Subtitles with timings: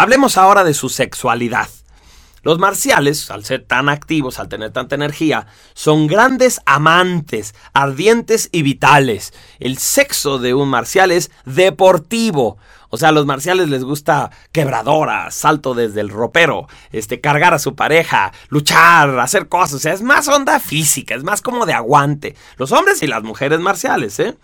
[0.00, 1.68] Hablemos ahora de su sexualidad.
[2.44, 8.62] Los marciales, al ser tan activos, al tener tanta energía, son grandes amantes, ardientes y
[8.62, 9.34] vitales.
[9.58, 12.58] El sexo de un marcial es deportivo.
[12.90, 17.58] O sea, a los marciales les gusta quebradora, salto desde el ropero, este, cargar a
[17.58, 19.74] su pareja, luchar, hacer cosas.
[19.74, 22.36] O sea, es más onda física, es más como de aguante.
[22.56, 24.36] Los hombres y las mujeres marciales, ¿eh?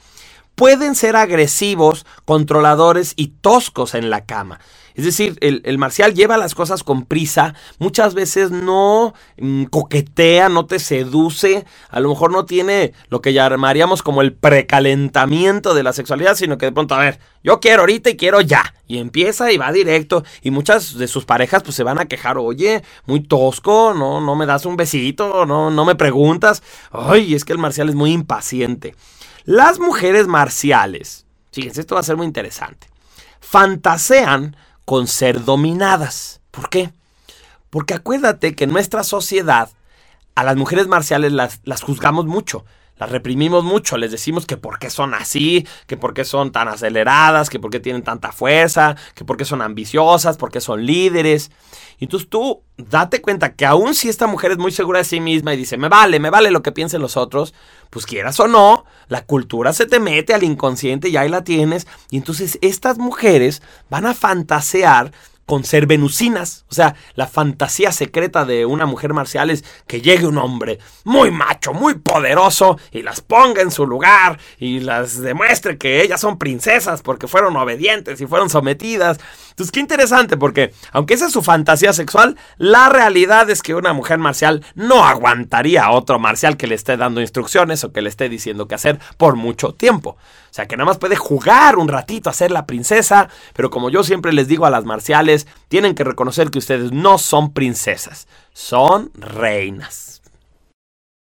[0.54, 4.60] Pueden ser agresivos, controladores y toscos en la cama.
[4.94, 10.66] Es decir, el, marcial lleva las cosas con prisa, muchas veces no mm, coquetea, no
[10.66, 15.92] te seduce, a lo mejor no tiene lo que llamaríamos como el precalentamiento de la
[15.92, 18.72] sexualidad, sino que de pronto, a ver, yo quiero ahorita y quiero ya.
[18.86, 20.22] Y empieza y va directo.
[20.42, 24.36] Y muchas de sus parejas pues se van a quejar, oye, muy tosco, no, no
[24.36, 26.62] me das un besito, no, no me preguntas.
[26.92, 28.94] Ay, es que el marcial es muy impaciente.
[29.44, 32.88] Las mujeres marciales, fíjense, esto va a ser muy interesante,
[33.40, 36.40] fantasean con ser dominadas.
[36.50, 36.92] ¿Por qué?
[37.68, 39.68] Porque acuérdate que en nuestra sociedad
[40.34, 42.64] a las mujeres marciales las, las juzgamos mucho
[42.96, 46.68] las reprimimos mucho, les decimos que por qué son así, que por qué son tan
[46.68, 50.86] aceleradas, que por qué tienen tanta fuerza, que por qué son ambiciosas, por qué son
[50.86, 51.50] líderes.
[51.98, 55.18] Y entonces tú date cuenta que aun si esta mujer es muy segura de sí
[55.18, 57.52] misma y dice, me vale, me vale lo que piensen los otros,
[57.90, 61.88] pues quieras o no, la cultura se te mete al inconsciente y ahí la tienes.
[62.10, 63.60] Y entonces estas mujeres
[63.90, 65.10] van a fantasear
[65.46, 66.64] con ser venusinas.
[66.70, 71.30] O sea, la fantasía secreta de una mujer marcial es que llegue un hombre muy
[71.30, 76.38] macho, muy poderoso y las ponga en su lugar y las demuestre que ellas son
[76.38, 79.18] princesas porque fueron obedientes y fueron sometidas.
[79.54, 83.92] Entonces, qué interesante porque, aunque esa es su fantasía sexual, la realidad es que una
[83.92, 88.08] mujer marcial no aguantaría a otro marcial que le esté dando instrucciones o que le
[88.08, 90.10] esté diciendo qué hacer por mucho tiempo.
[90.10, 93.90] O sea, que nada más puede jugar un ratito a ser la princesa, pero como
[93.90, 98.26] yo siempre les digo a las marciales, tienen que reconocer que ustedes no son princesas,
[98.52, 100.23] son reinas.